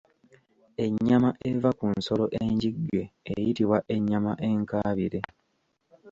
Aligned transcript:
Ennyama 0.85 1.29
eva 1.49 1.69
ku 1.79 1.85
nsolo 1.97 2.25
enjigge 2.41 3.01
eyitibwa 3.31 3.77
Ennyama 3.95 4.33
enkaabire. 4.49 5.19